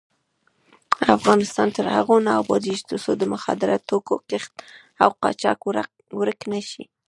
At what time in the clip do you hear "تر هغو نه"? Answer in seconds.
1.77-2.31